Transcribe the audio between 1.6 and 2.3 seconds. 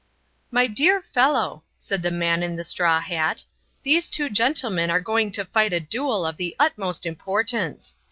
said the